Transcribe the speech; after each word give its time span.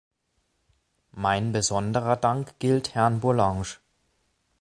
Mein 1.13 1.51
besonderer 1.51 2.15
Dank 2.15 2.57
gilt 2.57 2.95
Herrn 2.95 3.19
Bourlanges. 3.19 3.79